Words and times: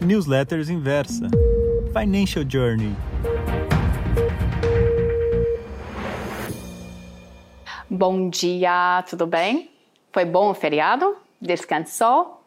Newsletters 0.00 0.70
Inversa, 0.70 1.28
Financial 1.92 2.42
Journey. 2.48 2.96
Bom 7.88 8.30
dia, 8.30 9.04
tudo 9.06 9.26
bem? 9.26 9.70
Foi 10.10 10.24
bom 10.24 10.50
o 10.50 10.54
feriado? 10.54 11.18
Descansou? 11.38 12.42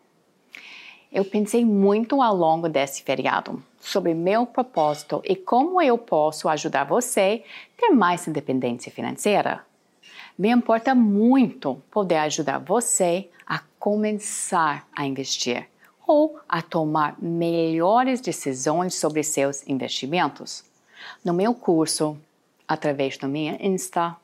Eu 1.11 1.23
pensei 1.23 1.63
muito 1.63 2.23
ao 2.23 2.35
longo 2.35 2.67
desse 2.67 3.03
feriado 3.03 3.61
sobre 3.79 4.15
meu 4.15 4.47
propósito 4.47 5.21
e 5.23 5.35
como 5.35 5.79
eu 5.79 5.95
posso 5.95 6.49
ajudar 6.49 6.85
você 6.85 7.43
a 7.77 7.81
ter 7.81 7.89
mais 7.91 8.27
independência 8.27 8.91
financeira. 8.91 9.63
Me 10.35 10.49
importa 10.49 10.95
muito 10.95 11.79
poder 11.91 12.17
ajudar 12.17 12.57
você 12.57 13.29
a 13.45 13.59
começar 13.77 14.87
a 14.95 15.05
investir 15.05 15.67
ou 16.07 16.39
a 16.47 16.61
tomar 16.61 17.15
melhores 17.21 18.19
decisões 18.19 18.95
sobre 18.95 19.23
seus 19.23 19.67
investimentos. 19.67 20.63
No 21.23 21.33
meu 21.33 21.53
curso, 21.53 22.17
através 22.67 23.17
do 23.17 23.27
meu 23.27 23.57
Insta 23.59 24.15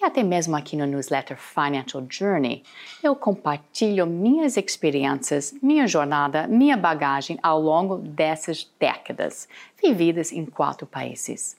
e 0.00 0.04
até 0.04 0.22
mesmo 0.22 0.56
aqui 0.56 0.76
no 0.76 0.86
newsletter 0.86 1.36
Financial 1.36 2.04
Journey, 2.08 2.62
eu 3.02 3.14
compartilho 3.14 4.06
minhas 4.06 4.56
experiências, 4.56 5.54
minha 5.62 5.86
jornada, 5.86 6.46
minha 6.48 6.76
bagagem 6.76 7.38
ao 7.42 7.60
longo 7.60 7.96
dessas 7.98 8.68
décadas 8.78 9.48
vividas 9.80 10.32
em 10.32 10.44
quatro 10.44 10.86
países. 10.86 11.56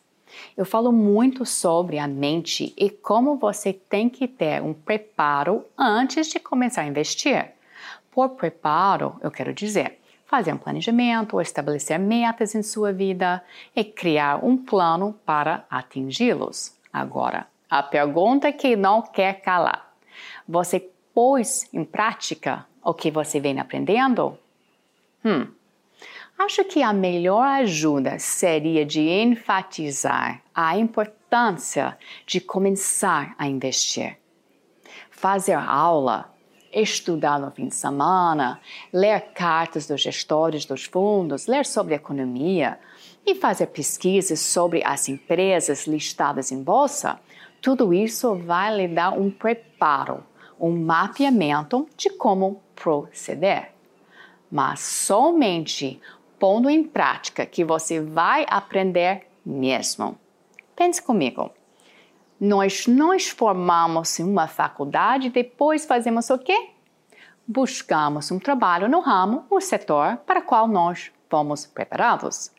Eu 0.57 0.65
falo 0.65 0.91
muito 0.91 1.45
sobre 1.45 1.97
a 1.97 2.07
mente 2.07 2.73
e 2.77 2.89
como 2.89 3.37
você 3.37 3.71
tem 3.71 4.09
que 4.09 4.27
ter 4.27 4.61
um 4.61 4.73
preparo 4.73 5.63
antes 5.77 6.27
de 6.27 6.39
começar 6.39 6.81
a 6.81 6.87
investir. 6.87 7.54
Por 8.15 8.29
preparo, 8.29 9.19
eu 9.21 9.29
quero 9.29 9.53
dizer 9.53 9.99
fazer 10.25 10.53
um 10.53 10.57
planejamento, 10.57 11.41
estabelecer 11.41 11.99
metas 11.99 12.55
em 12.55 12.63
sua 12.63 12.93
vida 12.93 13.43
e 13.75 13.83
criar 13.83 14.43
um 14.43 14.55
plano 14.55 15.19
para 15.25 15.65
atingi-los. 15.69 16.73
Agora, 16.93 17.45
a 17.69 17.83
pergunta 17.83 18.53
que 18.53 18.77
não 18.77 19.01
quer 19.01 19.41
calar: 19.41 19.93
você 20.47 20.79
pôs 21.13 21.67
em 21.73 21.83
prática 21.83 22.65
o 22.81 22.93
que 22.93 23.11
você 23.11 23.37
vem 23.37 23.59
aprendendo? 23.59 24.39
Hum, 25.23 25.47
Acho 26.37 26.63
que 26.63 26.81
a 26.81 26.93
melhor 26.93 27.45
ajuda 27.45 28.17
seria 28.19 28.85
de 28.85 29.01
enfatizar 29.01 30.41
a 30.53 30.77
importância 30.77 31.97
de 32.25 32.39
começar 32.39 33.35
a 33.37 33.47
investir. 33.47 34.17
Fazer 35.09 35.53
aula, 35.53 36.34
estudar 36.75 37.39
no 37.39 37.49
fim 37.49 37.69
de 37.69 37.75
semana, 37.75 38.59
ler 38.91 39.21
cartas 39.33 39.87
dos 39.87 40.01
gestores 40.01 40.65
dos 40.65 40.83
fundos, 40.83 41.47
ler 41.47 41.65
sobre 41.65 41.95
economia 41.95 42.77
e 43.25 43.33
fazer 43.33 43.67
pesquisas 43.67 44.39
sobre 44.41 44.83
as 44.83 45.07
empresas 45.07 45.87
listadas 45.87 46.51
em 46.51 46.61
bolsa, 46.61 47.19
tudo 47.61 47.93
isso 47.93 48.35
vai 48.35 48.75
lhe 48.75 48.87
dar 48.87 49.11
um 49.11 49.31
preparo, 49.31 50.23
um 50.59 50.77
mapeamento 50.77 51.87
de 51.97 52.09
como 52.09 52.61
proceder. 52.75 53.71
Mas 54.51 54.81
somente 54.81 55.99
pondo 56.37 56.69
em 56.69 56.83
prática 56.83 57.45
que 57.45 57.63
você 57.63 57.99
vai 57.99 58.45
aprender 58.47 59.27
mesmo. 59.43 60.17
Pense 60.75 61.01
comigo. 61.01 61.51
Nós 62.39 62.85
nos 62.85 63.29
formamos 63.29 64.19
em 64.19 64.23
uma 64.23 64.47
faculdade 64.47 65.29
depois 65.29 65.85
fazemos 65.85 66.29
o 66.29 66.37
quê? 66.37 66.69
Buscamos 67.47 68.31
um 68.31 68.39
trabalho 68.39 68.89
no 68.89 68.99
ramo 68.99 69.45
ou 69.49 69.61
setor 69.61 70.17
para 70.25 70.41
qual 70.41 70.67
nós 70.67 71.11
fomos 71.29 71.65
preparados. 71.65 72.51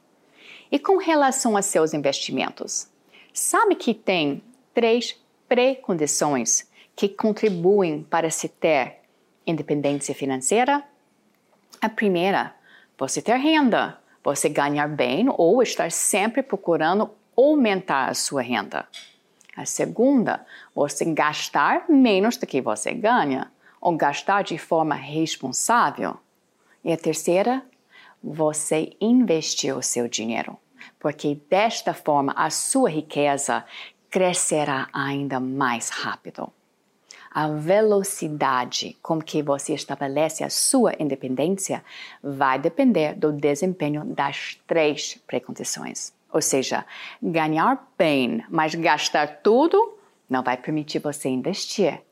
E 0.70 0.78
com 0.78 0.96
relação 0.96 1.56
a 1.56 1.62
seus 1.62 1.92
investimentos, 1.92 2.88
sabe 3.32 3.74
que 3.74 3.92
tem 3.92 4.42
três 4.72 5.14
pré-condições 5.48 6.70
que 6.94 7.08
contribuem 7.08 8.02
para 8.02 8.30
se 8.30 8.48
ter 8.48 9.00
independência 9.46 10.14
financeira? 10.14 10.82
A 11.80 11.88
primeira 11.88 12.54
você 12.98 13.20
ter 13.20 13.36
renda, 13.36 13.98
você 14.24 14.48
ganhar 14.48 14.88
bem 14.88 15.26
ou 15.28 15.62
estar 15.62 15.92
sempre 15.92 16.42
procurando 16.42 17.10
aumentar 17.36 18.08
a 18.08 18.14
sua 18.14 18.40
renda. 18.40 18.88
A 19.56 19.64
segunda, 19.64 20.44
você 20.74 21.04
gastar 21.06 21.88
menos 21.88 22.36
do 22.36 22.46
que 22.46 22.60
você 22.60 22.92
ganha 22.92 23.50
ou 23.80 23.96
gastar 23.96 24.44
de 24.44 24.58
forma 24.58 24.94
responsável. 24.94 26.16
E 26.84 26.92
a 26.92 26.96
terceira, 26.96 27.64
você 28.22 28.92
investir 29.00 29.76
o 29.76 29.82
seu 29.82 30.08
dinheiro, 30.08 30.58
porque 30.98 31.40
desta 31.48 31.94
forma 31.94 32.32
a 32.36 32.50
sua 32.50 32.90
riqueza 32.90 33.64
crescerá 34.10 34.88
ainda 34.92 35.40
mais 35.40 35.88
rápido 35.88 36.52
a 37.36 37.48
velocidade 37.48 38.96
com 39.02 39.20
que 39.20 39.42
você 39.42 39.74
estabelece 39.74 40.42
a 40.42 40.48
sua 40.48 40.94
independência 40.98 41.84
vai 42.22 42.58
depender 42.58 43.12
do 43.14 43.30
desempenho 43.30 44.06
das 44.06 44.58
três 44.66 45.20
precondições. 45.26 46.15
Ou 46.32 46.42
seja, 46.42 46.84
ganhar 47.22 47.92
bem, 47.96 48.44
mas 48.48 48.74
gastar 48.74 49.42
tudo 49.42 49.98
não 50.28 50.42
vai 50.42 50.56
permitir 50.56 50.98
você 50.98 51.28
investir. 51.28 52.02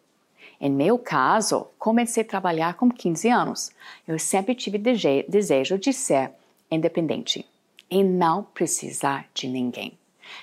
Em 0.61 0.71
meu 0.71 0.99
caso, 0.99 1.69
comecei 1.79 2.23
a 2.23 2.27
trabalhar 2.27 2.75
com 2.75 2.91
15 2.91 3.29
anos. 3.29 3.73
Eu 4.07 4.19
sempre 4.19 4.55
tive 4.55 4.79
desejo 4.79 5.79
de 5.79 5.93
ser 5.93 6.31
independente 6.71 7.45
e 7.91 8.03
não 8.03 8.43
precisar 8.43 9.29
de 9.35 9.49
ninguém. 9.49 9.99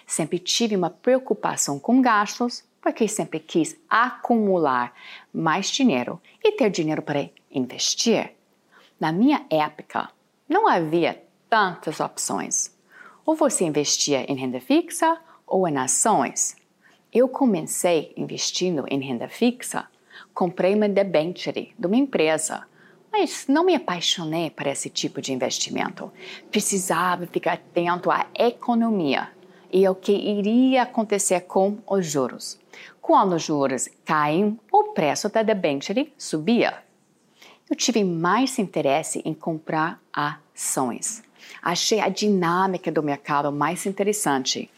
Sempre 0.06 0.38
tive 0.38 0.76
uma 0.76 0.90
preocupação 0.90 1.80
com 1.80 2.02
gastos 2.02 2.64
porque 2.82 3.08
sempre 3.08 3.40
quis 3.40 3.76
acumular 3.90 4.94
mais 5.34 5.70
dinheiro 5.70 6.20
e 6.44 6.52
ter 6.52 6.70
dinheiro 6.70 7.02
para 7.02 7.30
investir. 7.52 8.34
Na 9.00 9.12
minha 9.12 9.46
época, 9.50 10.09
não 10.48 10.68
havia 10.68 11.24
tantas 11.50 12.00
opções. 12.00 12.76
Ou 13.26 13.36
você 13.36 13.64
investia 13.66 14.30
em 14.32 14.36
renda 14.36 14.59
fixa 14.59 15.18
ou 15.46 15.68
em 15.68 15.78
ações. 15.78 16.56
Eu 17.14 17.28
comecei 17.28 18.14
investindo 18.16 18.86
em 18.90 19.00
renda 19.00 19.28
fixa, 19.28 19.88
comprei 20.34 20.74
uma 20.74 20.88
debenture 20.88 21.74
de 21.78 21.88
uma 21.88 21.98
empresa, 21.98 22.66
mas 23.12 23.46
não 23.48 23.66
me 23.66 23.76
apaixonei 23.76 24.50
por 24.50 24.66
esse 24.66 24.90
tipo 24.90 25.22
de 25.22 25.34
investimento. 25.34 26.12
Precisava 26.50 27.28
ficar 27.28 27.54
atento 27.54 28.09
à 28.09 28.26
economia 28.34 29.30
e 29.72 29.86
ao 29.86 29.94
que 29.94 30.14
iria 30.14 30.84
acontecer 30.84 31.42
com 31.42 31.78
os 31.86 32.06
juros. 32.06 32.59
Quando 33.02 33.36
os 33.36 33.44
juros 33.44 33.90
caem, 34.06 34.58
o 34.72 34.94
preço 34.94 35.28
da 35.30 35.44
debenture 35.44 36.14
subia. 36.18 36.84
Eu 37.70 37.76
tive 37.76 38.03
mais 38.03 38.58
interesse 38.59 39.22
em 39.26 39.34
comprar 39.34 40.02
ações. 40.14 41.24
Achei 41.62 42.00
a 42.00 42.09
dinâmica 42.09 42.91
do 42.91 43.03
mercado 43.03 43.52
mais 43.52 43.85
interessante, 43.85 44.69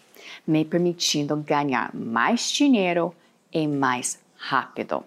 me 0.46 0.66
permitindo 0.66 1.35
ganhar 1.35 1.94
mais 1.94 2.51
dinheiro 2.51 3.13
e 3.51 3.68
mais 3.68 4.19
rápido. 4.35 5.03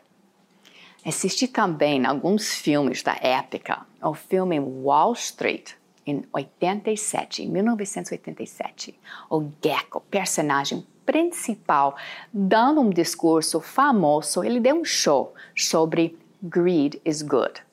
Assisti 1.04 1.46
também 1.46 2.04
alguns 2.04 2.54
filmes 2.54 3.02
da 3.02 3.16
época. 3.20 3.86
O 4.02 4.12
filme 4.12 4.58
Wall 4.58 5.12
Street, 5.12 5.72
em 6.04 6.24
87, 6.32 7.46
1987. 7.46 8.98
O 9.30 9.48
Gecko, 9.62 10.00
personagem 10.10 10.84
principal, 11.04 11.96
dando 12.32 12.80
um 12.80 12.90
discurso 12.90 13.60
famoso, 13.60 14.42
ele 14.42 14.58
deu 14.58 14.80
um 14.80 14.84
show 14.84 15.32
sobre 15.54 16.18
Greed 16.42 17.00
is 17.04 17.22
Good. 17.22 17.65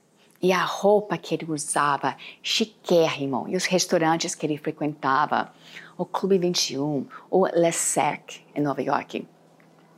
E 0.44 0.52
a 0.52 0.66
roupa 0.66 1.18
que 1.18 1.34
ele 1.34 1.50
usava, 1.50 2.18
chiquérrimo, 2.42 3.46
e 3.48 3.56
os 3.56 3.64
restaurantes 3.64 4.36
que 4.36 4.46
ele 4.46 4.58
frequentava, 4.58 5.54
o 5.98 6.04
Clube 6.04 6.38
21, 6.38 7.08
o 7.32 7.48
Le 7.48 7.72
Cercle, 7.72 8.42
em 8.54 8.62
Nova 8.62 8.82
York. 8.82 9.26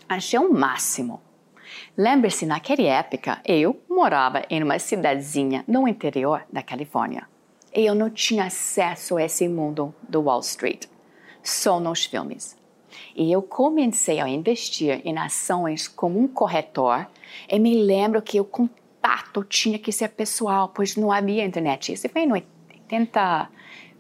Achei 0.08 0.38
o 0.38 0.54
máximo. 0.54 1.20
Lembre-se, 1.98 2.46
naquela 2.46 2.84
época, 2.84 3.42
eu 3.44 3.82
morava 3.90 4.44
em 4.48 4.62
uma 4.62 4.78
cidadezinha 4.78 5.66
no 5.68 5.88
interior 5.88 6.44
da 6.54 6.62
Califórnia. 6.62 7.28
E 7.74 7.84
eu 7.84 7.96
não 7.96 8.12
tinha 8.12 8.46
acesso 8.46 9.18
a 9.18 9.24
esse 9.24 9.48
mundo 9.48 9.96
do 10.08 10.22
Wall 10.22 10.42
Street, 10.42 10.86
só 11.42 11.80
nos 11.80 12.06
filmes. 12.06 12.56
E 13.16 13.32
eu 13.32 13.42
comecei 13.42 14.20
a 14.20 14.30
investir 14.30 15.02
em 15.04 15.18
ações 15.18 15.88
como 15.88 16.20
um 16.20 16.28
corretor 16.28 17.08
e 17.50 17.58
me 17.58 17.82
lembro 17.82 18.22
que 18.22 18.40
o 18.40 18.46
contato 19.06 19.44
tinha 19.44 19.78
que 19.78 19.92
ser 19.92 20.10
pessoal, 20.10 20.70
pois 20.74 20.96
não 20.96 21.12
havia 21.12 21.46
internet. 21.46 21.94
Isso 21.94 22.10
foi 22.10 22.24
em 22.24 22.32
80, 22.32 23.50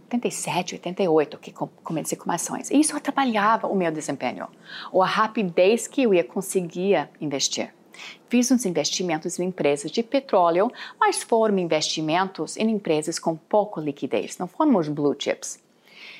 87, 0.05 0.75
88 0.75 1.37
que 1.37 1.51
comecei 1.51 2.17
com 2.17 2.31
ações. 2.31 2.71
E 2.71 2.79
isso 2.79 2.97
atrapalhava 2.97 3.67
o 3.67 3.75
meu 3.75 3.91
desempenho, 3.91 4.47
ou 4.91 5.03
a 5.03 5.05
rapidez 5.05 5.87
que 5.87 6.01
eu 6.01 6.13
ia 6.13 6.23
conseguir 6.23 7.07
investir. 7.21 7.71
Fiz 8.27 8.49
uns 8.49 8.65
investimentos 8.65 9.39
em 9.39 9.45
empresas 9.45 9.91
de 9.91 10.01
petróleo, 10.01 10.71
mas 10.99 11.21
foram 11.21 11.59
investimentos 11.59 12.57
em 12.57 12.69
empresas 12.71 13.19
com 13.19 13.35
pouca 13.35 13.79
liquidez, 13.79 14.37
não 14.39 14.47
foram 14.47 14.75
os 14.75 14.89
blue 14.89 15.15
chips. 15.17 15.63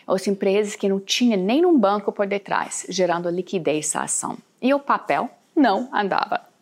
As 0.08 0.28
empresas 0.28 0.76
que 0.76 0.88
não 0.88 1.00
tinham 1.00 1.42
nenhum 1.42 1.78
banco 1.78 2.12
por 2.12 2.28
detrás, 2.28 2.86
gerando 2.88 3.30
liquidez 3.30 3.96
à 3.96 4.04
ação. 4.04 4.38
E 4.62 4.74
o 4.74 4.80
papel 4.80 5.30
não 5.56 5.90
andava. 5.92 6.55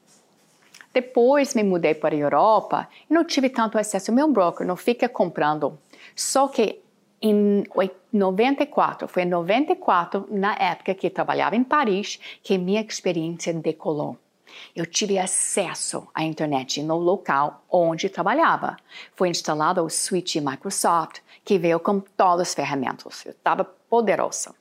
Depois 0.94 1.56
me 1.56 1.64
mudei 1.64 1.96
para 1.96 2.14
a 2.14 2.18
Europa 2.18 2.88
e 3.10 3.14
não 3.14 3.24
tive 3.24 3.50
tanto 3.50 3.78
acesso 3.78 4.12
ao 4.12 4.16
meu 4.16 4.32
broker, 4.32 4.66
não 4.66 4.76
fica 4.76 5.10
comprando. 5.10 5.80
Só 6.16 6.48
que 6.48 6.82
em 7.22 7.64
94, 8.12 9.08
foi 9.08 9.24
em 9.24 9.28
94, 9.28 10.28
na 10.30 10.56
época 10.56 10.94
que 10.94 11.10
trabalhava 11.10 11.56
em 11.56 11.64
Paris, 11.64 12.20
que 12.44 12.58
minha 12.58 12.82
experiência 12.82 13.54
decolou. 13.54 14.18
Eu 14.76 14.86
tive 14.86 15.18
acesso 15.18 16.08
à 16.14 16.24
internet 16.24 16.84
no 16.84 16.98
local 16.98 17.64
onde 17.72 18.10
trabalhava. 18.10 18.78
Foi 19.16 19.30
instalado 19.30 19.82
o 19.82 19.90
switch 19.90 20.36
Microsoft, 20.36 21.22
que 21.44 21.58
veio 21.58 21.80
com 21.80 22.00
todas 22.00 22.50
as 22.50 22.54
ferramentas. 22.54 23.26
Eu 23.26 23.32
estava 23.32 23.64
poderosa. 23.64 24.54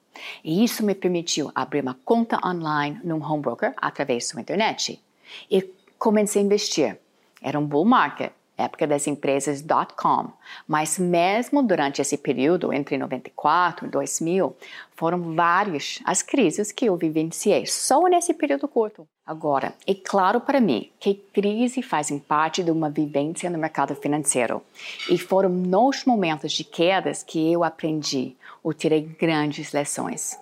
E 0.44 0.62
isso 0.62 0.84
me 0.84 0.94
permitiu 0.94 1.50
abrir 1.54 1.82
uma 1.82 1.98
conta 2.04 2.38
online 2.46 3.00
num 3.02 3.22
home 3.22 3.42
broker 3.42 3.74
através 3.76 4.30
da 4.30 4.40
internet. 4.40 5.02
E 5.50 5.62
comecei 6.02 6.42
a 6.42 6.44
investir. 6.44 6.98
Era 7.40 7.56
um 7.60 7.64
bull 7.64 7.84
market 7.84 8.32
época 8.58 8.86
das 8.86 9.06
empresas 9.06 9.64
.com, 9.96 10.30
mas 10.68 10.98
mesmo 10.98 11.62
durante 11.62 12.02
esse 12.02 12.16
período, 12.16 12.72
entre 12.72 12.98
94 12.98 13.86
e 13.86 13.90
2000, 13.90 14.56
foram 14.94 15.34
várias 15.34 16.00
as 16.04 16.22
crises 16.22 16.70
que 16.70 16.86
eu 16.86 16.96
vivenciei 16.96 17.66
só 17.66 18.02
nesse 18.04 18.34
período 18.34 18.68
curto. 18.68 19.06
Agora, 19.24 19.74
é 19.86 19.94
claro 19.94 20.40
para 20.40 20.60
mim 20.60 20.90
que 20.98 21.14
crise 21.14 21.82
fazem 21.82 22.18
parte 22.18 22.62
de 22.62 22.70
uma 22.70 22.90
vivência 22.90 23.48
no 23.48 23.58
mercado 23.58 23.94
financeiro 23.94 24.62
e 25.08 25.16
foram 25.16 25.48
nos 25.48 26.04
momentos 26.04 26.52
de 26.52 26.64
quedas 26.64 27.22
que 27.22 27.52
eu 27.52 27.64
aprendi 27.64 28.36
ou 28.62 28.72
tirei 28.72 29.02
grandes 29.02 29.72
lições. 29.72 30.38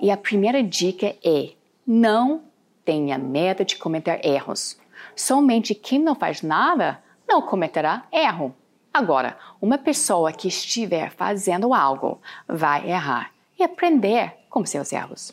E 0.00 0.10
a 0.10 0.16
primeira 0.16 0.62
dica 0.62 1.16
é: 1.24 1.50
não 1.86 2.49
tenha 2.90 3.16
medo 3.16 3.64
de 3.64 3.76
cometer 3.76 4.20
erros. 4.26 4.76
Somente 5.14 5.76
quem 5.76 6.00
não 6.00 6.16
faz 6.16 6.42
nada 6.42 7.00
não 7.28 7.40
cometerá 7.40 8.04
erro. 8.10 8.52
Agora, 8.92 9.38
uma 9.62 9.78
pessoa 9.78 10.32
que 10.32 10.48
estiver 10.48 11.12
fazendo 11.12 11.72
algo 11.72 12.20
vai 12.48 12.90
errar 12.90 13.30
e 13.56 13.62
aprender 13.62 14.34
com 14.50 14.66
seus 14.66 14.92
erros. 14.92 15.32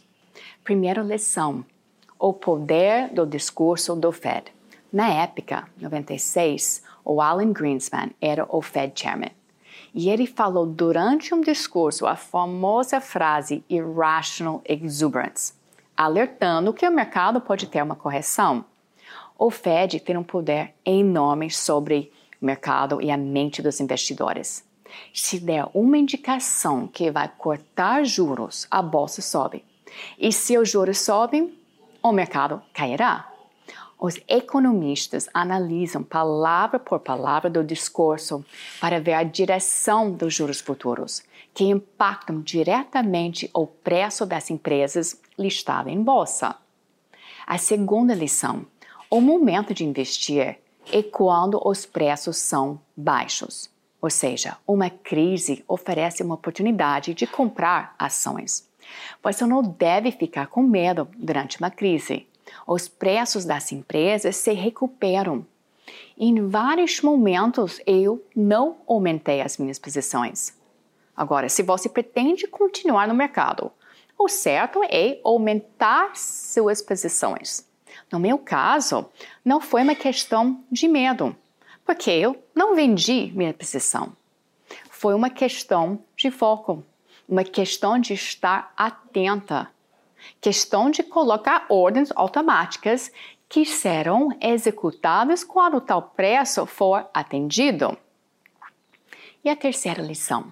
Primeira 0.64 1.02
lição: 1.02 1.66
o 2.20 2.32
poder 2.32 3.10
do 3.10 3.26
discurso 3.26 3.96
do 3.96 4.12
Fed. 4.12 4.54
Na 4.94 5.10
época, 5.10 5.68
96, 5.78 6.84
o 7.04 7.20
Alan 7.20 7.52
Greenspan 7.52 8.12
era 8.22 8.46
o 8.48 8.62
Fed 8.62 8.94
Chairman. 8.94 9.32
E 9.96 10.12
ele 10.12 10.28
falou 10.28 10.68
durante 10.68 11.34
um 11.34 11.42
discurso 11.42 12.06
a 12.06 12.16
famosa 12.16 13.02
frase 13.02 13.64
irrational 13.68 14.62
exuberance, 14.64 15.54
alertando 15.98 16.74
que 16.74 16.88
o 16.88 16.92
mercado 16.92 17.42
pode 17.42 17.66
ter 17.66 17.82
uma 17.82 17.96
correção 17.96 18.64
o 19.38 19.52
Fed 19.52 20.00
tem 20.00 20.18
um 20.18 20.24
poder 20.24 20.74
enorme 20.84 21.52
sobre 21.52 22.12
o 22.42 22.46
mercado 22.46 23.00
e 23.02 23.12
a 23.12 23.18
mente 23.18 23.62
dos 23.62 23.80
investidores. 23.80 24.66
Se 25.14 25.40
der 25.40 25.68
uma 25.74 25.98
indicação 25.98 26.88
que 26.88 27.12
vai 27.12 27.32
cortar 27.38 28.04
juros, 28.04 28.66
a 28.72 28.82
bolsa 28.82 29.22
sobe. 29.22 29.64
E 30.18 30.32
se 30.32 30.58
os 30.58 30.70
juros 30.70 31.00
sobem, 31.00 31.54
o 32.02 32.12
mercado 32.12 32.62
cairá. 32.74 33.32
Os 34.00 34.20
economistas 34.28 35.30
analisam 35.34 36.02
palavra 36.04 36.80
por 36.80 37.00
palavra 37.00 37.50
do 37.50 37.64
discurso 37.64 38.44
para 38.80 39.00
ver 39.00 39.14
a 39.14 39.24
direção 39.24 40.12
dos 40.12 40.34
juros 40.34 40.60
futuros, 40.60 41.24
que 41.58 41.64
impactam 41.64 42.40
diretamente 42.40 43.50
o 43.52 43.66
preço 43.66 44.28
das 44.28 44.52
empresas 44.52 45.20
listadas 45.40 45.92
em 45.92 46.00
bolsa. 46.00 46.56
A 47.48 47.58
segunda 47.58 48.14
lição 48.14 48.68
o 49.10 49.20
momento 49.20 49.74
de 49.74 49.84
investir 49.84 50.60
é 50.92 51.02
quando 51.02 51.60
os 51.68 51.84
preços 51.84 52.38
são 52.38 52.80
baixos, 52.96 53.72
ou 54.00 54.08
seja, 54.12 54.56
uma 54.68 54.92
crise 54.92 55.66
oferece 55.68 56.22
uma 56.22 56.36
oportunidade 56.36 57.16
de 57.16 57.26
comprar 57.26 57.96
ações. 57.98 58.70
Você 59.24 59.44
não 59.44 59.64
deve 59.64 60.12
ficar 60.12 60.46
com 60.46 60.62
medo 60.62 61.08
durante 61.18 61.58
uma 61.58 61.72
crise. 61.72 62.28
Os 62.68 62.88
preços 62.88 63.46
das 63.46 63.72
empresas 63.72 64.36
se 64.36 64.54
recuperam. 64.54 65.44
Em 66.16 66.48
vários 66.48 67.02
momentos 67.02 67.82
eu 67.84 68.24
não 68.36 68.78
aumentei 68.86 69.42
as 69.42 69.58
minhas 69.58 69.80
posições. 69.80 70.56
Agora, 71.18 71.50
se 71.50 71.64
você 71.64 71.90
pretende 71.90 72.46
continuar 72.46 73.08
no 73.08 73.16
mercado, 73.16 73.72
o 74.20 74.30
certo 74.30 74.82
é 74.84 75.20
aumentar 75.24 76.16
suas 76.16 76.80
posições. 76.80 77.68
No 78.12 78.20
meu 78.20 78.38
caso, 78.38 79.10
não 79.44 79.60
foi 79.60 79.82
uma 79.82 79.96
questão 79.96 80.64
de 80.72 80.88
medo, 80.88 81.36
porque 81.84 82.12
eu 82.12 82.42
não 82.54 82.76
vendi 82.76 83.32
minha 83.36 83.54
posição. 83.54 84.16
Foi 84.92 85.16
uma 85.16 85.30
questão 85.30 86.00
de 86.16 86.30
foco, 86.30 86.84
uma 87.28 87.44
questão 87.44 87.98
de 88.00 88.14
estar 88.14 88.72
atenta, 88.78 89.72
questão 90.40 90.92
de 90.92 91.02
colocar 91.02 91.66
ordens 91.68 92.12
automáticas 92.16 93.12
que 93.50 93.66
serão 93.66 94.30
executadas 94.40 95.44
quando 95.44 95.82
tal 95.82 96.02
preço 96.02 96.66
for 96.66 97.10
atendido. 97.14 97.98
E 99.44 99.50
a 99.50 99.56
terceira 99.56 100.02
lição: 100.02 100.52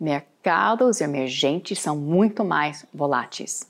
mercados 0.00 1.00
emergentes 1.00 1.78
são 1.78 1.96
muito 1.96 2.44
mais 2.44 2.86
voláteis. 2.92 3.68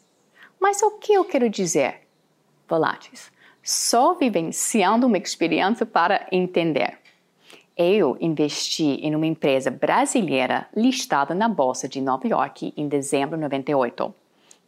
Mas 0.61 0.83
o 0.83 0.93
que 0.93 1.13
eu 1.13 1.25
quero 1.25 1.51
dizer? 1.51 2.01
voláteis. 2.71 3.33
Só 3.63 4.15
vivenciando 4.15 5.07
uma 5.07 5.19
experiência 5.19 5.85
para 5.85 6.27
entender. 6.31 6.99
Eu 7.77 8.17
investi 8.21 8.85
em 8.85 9.15
uma 9.15 9.27
empresa 9.27 9.71
brasileira 9.71 10.69
listada 10.75 11.35
na 11.35 11.49
Bolsa 11.49 11.89
de 11.89 12.01
Nova 12.01 12.27
York 12.27 12.73
em 12.77 12.89
dezembro 12.89 13.37
de 13.37 13.43
98. 13.43 14.15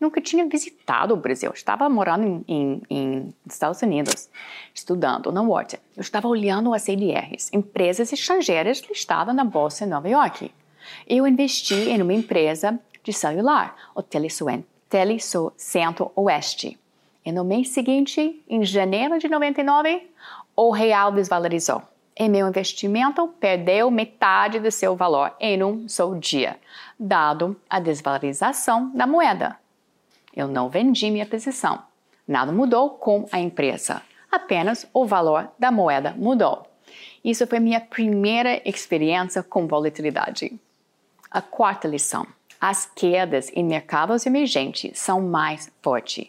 Nunca 0.01 0.21
tinha 0.21 0.45
visitado 0.49 1.15
o 1.15 1.17
Brasil, 1.17 1.53
estava 1.55 1.89
morando 1.89 2.27
em, 2.27 2.45
em, 2.49 2.83
em 2.91 3.35
Estados 3.47 3.81
Unidos, 3.83 4.29
estudando 4.75 5.31
na 5.31 5.43
Wharton. 5.43 5.77
Eu 5.97 6.01
estava 6.01 6.27
olhando 6.27 6.75
as 6.75 6.83
CDRs, 6.83 7.51
empresas 7.53 8.13
estrangeiras 8.13 8.83
listadas 8.89 9.35
na 9.35 9.45
Bolsa 9.45 9.85
de 9.85 9.91
Nova 9.91 10.09
York. 10.09 10.51
Eu 11.07 11.27
investi 11.27 11.75
em 11.75 12.01
uma 12.01 12.13
empresa 12.13 12.79
de 13.03 13.13
celular, 13.13 13.77
o 13.95 14.03
Telecentro 14.03 16.11
Oeste. 16.15 16.79
E 17.25 17.31
no 17.31 17.45
mês 17.45 17.69
seguinte, 17.69 18.43
em 18.49 18.65
janeiro 18.65 19.19
de 19.19 19.29
99, 19.29 20.09
o 20.57 20.71
real 20.71 21.13
desvalorizou. 21.13 21.83
E 22.17 22.29
meu 22.29 22.47
investimento 22.47 23.27
perdeu 23.41 23.91
metade 23.91 24.61
do 24.61 24.71
seu 24.71 24.95
valor 24.95 25.35
em 25.41 25.63
um 25.63 25.89
só 25.89 26.13
dia, 26.15 26.59
dado 26.99 27.57
a 27.71 27.81
desvalorização 27.81 28.91
da 28.95 29.07
moeda. 29.07 29.57
Eu 30.35 30.47
não 30.47 30.69
vendi 30.69 31.11
minha 31.11 31.27
posição. 31.27 31.83
Nada 32.29 32.53
mudou 32.53 32.91
com 32.91 33.27
a 33.33 33.41
empresa, 33.41 34.03
apenas 34.31 34.87
o 34.93 35.07
valor 35.07 35.49
da 35.59 35.71
moeda 35.71 36.15
mudou. 36.17 36.67
Isso 37.25 37.47
foi 37.47 37.61
minha 37.61 37.81
primeira 37.81 38.61
experiência 38.69 39.43
com 39.43 39.67
volatilidade. 39.67 40.59
A 41.33 41.41
quarta 41.41 41.89
lição: 41.89 42.27
as 42.61 42.85
quedas 42.85 43.51
em 43.55 43.65
mercados 43.65 44.27
emergentes 44.27 44.99
são 44.99 45.23
mais 45.23 45.73
fortes. 45.81 46.29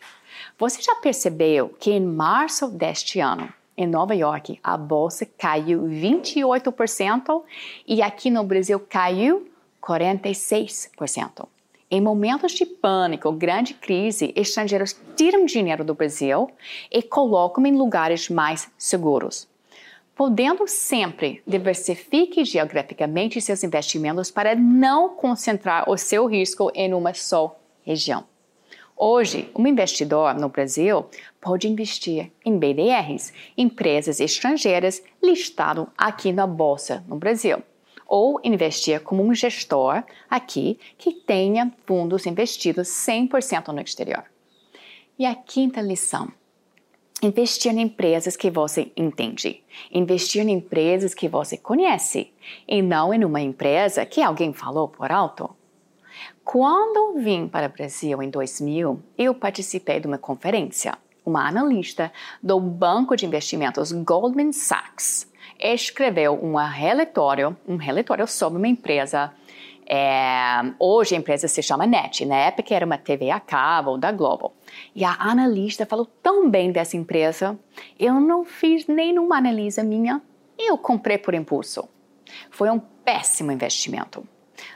Você 0.57 0.81
já 0.81 0.95
percebeu 0.95 1.75
que 1.77 1.91
em 1.91 1.99
março 1.99 2.69
deste 2.69 3.19
ano, 3.19 3.53
em 3.75 3.85
Nova 3.85 4.15
York, 4.15 4.57
a 4.63 4.77
bolsa 4.77 5.25
caiu 5.37 5.81
28% 5.81 7.43
e 7.85 8.01
aqui 8.01 8.31
no 8.31 8.45
Brasil 8.45 8.79
caiu 8.79 9.51
46%. 9.81 11.47
Em 11.91 11.99
momentos 11.99 12.53
de 12.53 12.65
pânico, 12.65 13.29
grande 13.33 13.73
crise, 13.73 14.31
estrangeiros 14.37 14.95
tiram 15.17 15.45
dinheiro 15.45 15.83
do 15.83 15.93
Brasil 15.93 16.49
e 16.89 17.03
colocam 17.03 17.65
em 17.65 17.75
lugares 17.75 18.29
mais 18.29 18.71
seguros. 18.77 19.49
Podendo 20.15 20.67
sempre 20.67 21.41
diversifique 21.45 22.45
geograficamente 22.45 23.41
seus 23.41 23.63
investimentos 23.63 24.29
para 24.29 24.55
não 24.55 25.15
concentrar 25.15 25.89
o 25.89 25.97
seu 25.97 26.27
risco 26.27 26.71
em 26.75 26.93
uma 26.93 27.15
só 27.15 27.59
região. 27.81 28.23
Hoje, 28.95 29.49
um 29.57 29.65
investidor 29.65 30.35
no 30.35 30.49
Brasil 30.49 31.05
pode 31.41 31.67
investir 31.67 32.31
em 32.45 32.57
BDRs, 32.59 33.33
empresas 33.57 34.19
estrangeiras 34.19 35.01
listado 35.21 35.89
aqui 35.97 36.31
na 36.31 36.45
bolsa 36.45 37.03
no 37.07 37.15
Brasil, 37.15 37.63
ou 38.07 38.39
investir 38.43 39.01
como 39.01 39.23
um 39.23 39.33
gestor 39.33 40.03
aqui 40.29 40.79
que 40.95 41.11
tenha 41.11 41.73
fundos 41.87 42.27
investidos 42.27 42.87
100% 42.87 43.69
no 43.69 43.81
exterior. 43.81 44.25
E 45.17 45.25
a 45.25 45.33
quinta 45.33 45.81
lição: 45.81 46.31
Investir 47.23 47.71
em 47.71 47.79
empresas 47.79 48.35
que 48.35 48.51
você 48.51 48.91
entende. 48.97 49.63
Investir 49.89 50.45
em 50.45 50.51
empresas 50.51 51.13
que 51.13 51.29
você 51.29 51.55
conhece. 51.55 52.33
E 52.67 52.81
não 52.81 53.13
em 53.13 53.23
uma 53.23 53.39
empresa 53.39 54.05
que 54.05 54.21
alguém 54.21 54.51
falou 54.51 54.89
por 54.89 55.09
alto. 55.09 55.49
Quando 56.43 57.17
vim 57.21 57.47
para 57.47 57.67
o 57.67 57.69
Brasil 57.69 58.21
em 58.21 58.29
2000, 58.29 59.01
eu 59.17 59.33
participei 59.33 60.01
de 60.01 60.07
uma 60.07 60.17
conferência. 60.17 60.97
Uma 61.25 61.47
analista 61.47 62.11
do 62.41 62.59
banco 62.59 63.15
de 63.15 63.25
investimentos 63.25 63.93
Goldman 63.93 64.51
Sachs 64.51 65.31
escreveu 65.57 66.33
um 66.43 66.55
relatório, 66.55 67.55
um 67.65 67.77
relatório 67.77 68.27
sobre 68.27 68.57
uma 68.57 68.67
empresa 68.67 69.33
é, 69.87 70.73
hoje 70.79 71.15
a 71.15 71.17
empresa 71.17 71.47
se 71.47 71.61
chama 71.61 71.85
NET, 71.85 72.25
na 72.25 72.35
época 72.35 72.73
era 72.73 72.85
uma 72.85 72.97
TV 72.97 73.29
a 73.29 73.39
cabo 73.39 73.97
da 73.97 74.11
Globo. 74.11 74.53
E 74.95 75.03
a 75.03 75.15
analista 75.19 75.85
falou 75.85 76.05
tão 76.21 76.49
bem 76.49 76.71
dessa 76.71 76.97
empresa, 76.97 77.57
eu 77.99 78.19
não 78.19 78.43
fiz 78.45 78.87
nenhuma 78.87 79.37
análise 79.37 79.81
minha 79.83 80.21
eu 80.57 80.77
comprei 80.77 81.17
por 81.17 81.33
impulso. 81.33 81.87
Foi 82.49 82.69
um 82.69 82.79
péssimo 82.79 83.51
investimento. 83.51 84.27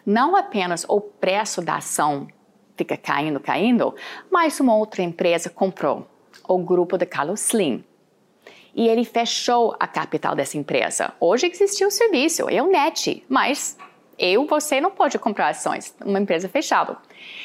Não 0.06 0.36
apenas 0.36 0.86
o 0.88 1.00
preço 1.00 1.62
da 1.62 1.78
ação 1.78 2.28
fica 2.76 2.98
caindo, 2.98 3.40
caindo, 3.40 3.96
mas 4.30 4.60
uma 4.60 4.76
outra 4.76 5.02
empresa 5.02 5.50
comprou, 5.50 6.08
o 6.48 6.58
grupo 6.60 6.98
de 6.98 7.06
Carlos 7.06 7.46
Slim. 7.48 7.84
E 8.76 8.88
ele 8.88 9.04
fechou 9.04 9.76
a 9.80 9.88
capital 9.88 10.36
dessa 10.36 10.58
empresa. 10.58 11.14
Hoje 11.20 11.48
existe 11.48 11.84
o 11.84 11.90
serviço, 11.90 12.48
é 12.48 12.62
o 12.62 12.68
NET, 12.68 13.24
mas 13.28 13.76
eu, 14.17 14.45
você 14.45 14.81
não 14.81 14.91
pode 14.91 15.19
comprar 15.19 15.50
ações, 15.50 15.93
uma 16.03 16.19
empresa 16.19 16.50
fechada. 16.50 16.97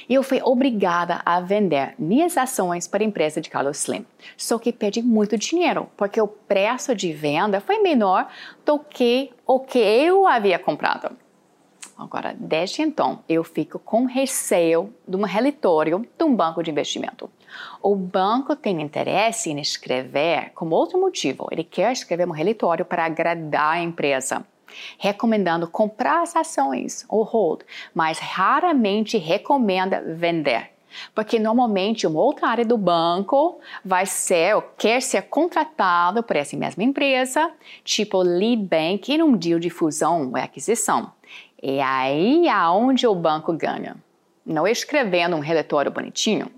E 0.08 0.14
eu 0.14 0.22
fui 0.22 0.40
obrigada 0.42 1.20
a 1.24 1.40
vender 1.40 1.94
minhas 1.98 2.36
ações 2.36 2.86
para 2.86 3.02
a 3.02 3.06
empresa 3.06 3.40
de 3.40 3.50
Carlos 3.50 3.80
Slim. 3.80 4.06
Só 4.36 4.58
que 4.58 4.72
perdi 4.72 5.02
muito 5.02 5.36
dinheiro, 5.36 5.88
porque 5.96 6.20
o 6.20 6.28
preço 6.28 6.94
de 6.94 7.12
venda 7.12 7.60
foi 7.60 7.78
menor 7.78 8.28
do 8.64 8.78
que 8.78 9.30
o 9.46 9.60
que 9.60 9.78
eu 9.78 10.26
havia 10.26 10.58
comprado. 10.58 11.16
Agora, 11.96 12.34
desde 12.36 12.82
então, 12.82 13.20
eu 13.28 13.44
fico 13.44 13.78
com 13.78 14.06
receio 14.06 14.92
de 15.06 15.16
um 15.16 15.22
relatório 15.22 16.06
de 16.18 16.24
um 16.24 16.34
banco 16.34 16.62
de 16.62 16.70
investimento. 16.70 17.30
O 17.82 17.94
banco 17.94 18.56
tem 18.56 18.80
interesse 18.80 19.50
em 19.50 19.60
escrever 19.60 20.50
com 20.54 20.68
outro 20.70 20.98
motivo. 21.00 21.46
Ele 21.50 21.62
quer 21.62 21.92
escrever 21.92 22.26
um 22.26 22.32
relatório 22.32 22.84
para 22.84 23.04
agradar 23.04 23.74
a 23.74 23.82
empresa 23.82 24.44
recomendando 24.98 25.68
comprar 25.68 26.22
as 26.22 26.34
ações 26.36 27.04
ou 27.08 27.22
hold, 27.22 27.62
mas 27.94 28.18
raramente 28.18 29.18
recomenda 29.18 30.02
vender. 30.14 30.70
Porque 31.14 31.38
normalmente 31.38 32.06
uma 32.06 32.20
outra 32.20 32.48
área 32.48 32.64
do 32.64 32.76
banco 32.76 33.58
vai 33.84 34.06
ser 34.06 34.56
ou 34.56 34.62
quer 34.76 35.00
ser 35.00 35.22
contratado 35.22 36.22
por 36.22 36.36
essa 36.36 36.56
mesma 36.56 36.82
empresa, 36.82 37.50
tipo 37.84 38.22
lead 38.22 38.62
bank 38.62 39.12
em 39.12 39.22
um 39.22 39.36
deal 39.36 39.58
de 39.58 39.70
fusão 39.70 40.28
ou 40.28 40.36
aquisição. 40.36 41.12
E 41.62 41.80
aí 41.80 42.48
é 42.48 42.68
onde 42.68 43.06
o 43.06 43.14
banco 43.14 43.52
ganha. 43.52 43.96
Não 44.44 44.66
escrevendo 44.66 45.36
um 45.36 45.40
relatório 45.40 45.90
bonitinho, 45.90 46.50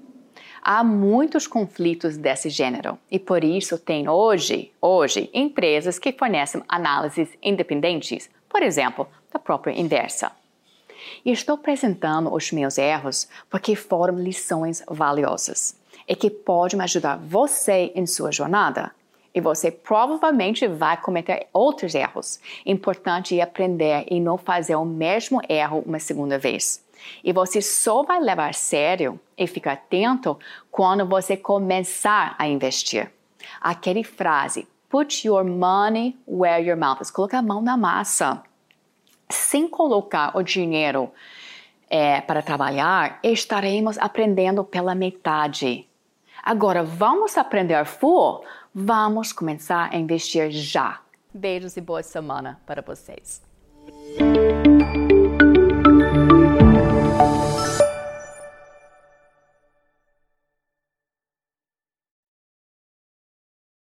há 0.65 0.83
muitos 0.83 1.47
conflitos 1.47 2.17
desse 2.17 2.49
gênero 2.49 2.99
e 3.11 3.19
por 3.19 3.45
isso 3.45 3.79
tem 3.79 4.09
hoje, 4.09 4.73
hoje, 4.81 5.29
empresas 5.35 5.99
que 5.99 6.13
fornecem 6.13 6.63
análises 6.67 7.29
independentes, 7.43 8.31
por 8.49 8.63
exemplo, 8.63 9.07
da 9.31 9.39
própria 9.39 9.79
Inversa. 9.79 10.33
E 11.23 11.31
estou 11.31 11.57
apresentando 11.57 12.33
os 12.33 12.51
meus 12.51 12.79
erros 12.79 13.29
porque 13.51 13.77
foram 13.77 14.19
lições 14.19 14.83
valiosas 14.89 15.77
e 16.09 16.17
que 16.17 16.31
podem 16.31 16.81
ajudar 16.81 17.19
você 17.19 17.93
em 17.95 18.07
sua 18.07 18.33
jornada. 18.33 18.91
E 19.35 19.41
você 19.41 19.71
provavelmente 19.71 20.67
vai 20.69 20.97
cometer 20.97 21.49
outros 21.53 21.95
erros. 21.95 22.39
Importante 22.65 23.39
é 23.39 23.43
aprender 23.43 24.07
e 24.09 24.21
não 24.21 24.39
fazer 24.39 24.77
o 24.77 24.85
mesmo 24.85 25.43
erro 25.49 25.83
uma 25.85 25.99
segunda 25.99 26.39
vez. 26.39 26.84
E 27.23 27.33
você 27.33 27.61
só 27.61 28.03
vai 28.03 28.21
levar 28.21 28.51
a 28.51 28.53
sério 28.53 29.21
e 29.37 29.47
ficar 29.47 29.73
atento 29.73 30.39
quando 30.71 31.07
você 31.07 31.37
começar 31.37 32.35
a 32.39 32.47
investir. 32.47 33.11
Aquela 33.61 34.03
frase, 34.05 34.67
put 34.89 35.27
your 35.27 35.45
money 35.45 36.17
where 36.27 36.65
your 36.65 36.77
mouth 36.77 37.01
is. 37.01 37.11
Colocar 37.11 37.39
a 37.39 37.43
mão 37.43 37.61
na 37.61 37.77
massa. 37.77 38.43
Sem 39.31 39.69
colocar 39.69 40.37
o 40.37 40.43
dinheiro 40.43 41.11
é, 41.89 42.21
para 42.21 42.43
trabalhar, 42.43 43.19
estaremos 43.23 43.99
aprendendo 43.99 44.65
pela 44.65 44.95
metade. 44.95 45.89
Agora, 46.43 46.83
vamos 46.83 47.39
aprender 47.39 47.85
full? 47.85 48.45
Vamos 48.75 49.33
começar 49.33 49.91
a 49.93 49.97
investir 49.97 50.51
já. 50.51 51.01
Beijos 51.33 51.77
e 51.77 51.81
boa 51.81 52.03
semana 52.03 52.61
para 52.67 52.83
vocês. 52.83 53.43